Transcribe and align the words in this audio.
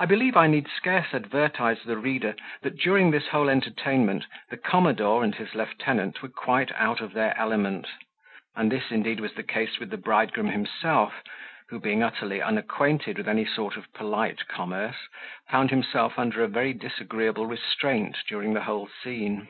I 0.00 0.04
believe 0.06 0.36
I 0.36 0.48
need 0.48 0.66
scarce 0.68 1.14
advertise 1.14 1.80
the 1.84 1.96
reader 1.96 2.34
that, 2.62 2.76
during 2.76 3.12
this 3.12 3.28
whole 3.28 3.48
entertainment, 3.48 4.24
the 4.50 4.56
commodore 4.56 5.22
and 5.22 5.32
his 5.32 5.54
lieutenant 5.54 6.22
were 6.22 6.28
quite 6.28 6.72
out 6.72 7.00
of 7.00 7.12
their 7.12 7.38
element; 7.38 7.86
and 8.56 8.72
this, 8.72 8.90
indeed, 8.90 9.20
was 9.20 9.32
the 9.34 9.44
case 9.44 9.78
with 9.78 9.90
the 9.90 9.96
bridegroom 9.96 10.48
himself, 10.48 11.22
who 11.68 11.78
being 11.78 12.02
utterly 12.02 12.42
unacquainted 12.42 13.16
with 13.16 13.28
any 13.28 13.44
sort 13.44 13.76
of 13.76 13.92
polite 13.94 14.48
commerce, 14.48 14.96
found 15.48 15.70
himself 15.70 16.18
under 16.18 16.42
a 16.42 16.48
very 16.48 16.72
disagreeable 16.72 17.46
restraint 17.46 18.16
during 18.26 18.54
the 18.54 18.64
whole 18.64 18.88
scene. 19.04 19.48